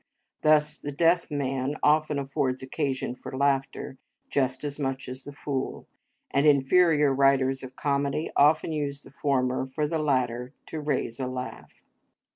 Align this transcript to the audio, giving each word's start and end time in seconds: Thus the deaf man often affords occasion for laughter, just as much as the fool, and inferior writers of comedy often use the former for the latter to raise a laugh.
Thus 0.41 0.79
the 0.79 0.91
deaf 0.91 1.29
man 1.29 1.75
often 1.83 2.17
affords 2.17 2.63
occasion 2.63 3.13
for 3.13 3.37
laughter, 3.37 3.99
just 4.31 4.63
as 4.63 4.79
much 4.79 5.07
as 5.07 5.23
the 5.25 5.31
fool, 5.31 5.85
and 6.31 6.47
inferior 6.47 7.13
writers 7.13 7.61
of 7.61 7.75
comedy 7.75 8.31
often 8.35 8.71
use 8.71 9.03
the 9.03 9.11
former 9.11 9.67
for 9.67 9.87
the 9.87 9.99
latter 9.99 10.53
to 10.65 10.81
raise 10.81 11.19
a 11.19 11.27
laugh. 11.27 11.83